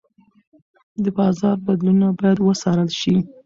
د 1.03 1.05
بازار 1.17 1.55
بدلونونه 1.65 2.07
باید 2.19 2.37
وڅارل 2.41 2.89
شي. 2.99 3.15